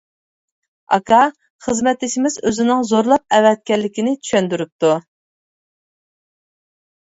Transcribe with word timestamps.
ئاكا 0.95 1.19
خىزمەتدىشىمىز 1.65 2.39
ئۆزىنىڭ 2.45 2.81
زورلاپ 2.93 3.37
ئەۋەتكەنلىكىنى 3.39 4.17
چۈشەندۈرۈپتۇ. 4.25 4.97